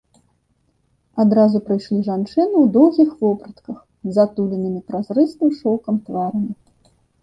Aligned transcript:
Адразу 1.23 1.57
прыйшлі 1.67 1.99
жанчыны 2.09 2.47
ў 2.47 2.65
доўгіх 2.79 3.09
вопратках, 3.23 3.77
з 4.09 4.17
затуленымі 4.19 4.85
празрыстым 4.91 5.49
шоўкам 5.63 6.05
тварамі. 6.07 6.53